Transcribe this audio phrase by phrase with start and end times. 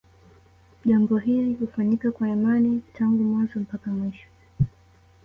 [0.85, 4.27] Jambo hili hufanyika kwa imani tangu mwanzo mpaka mwisho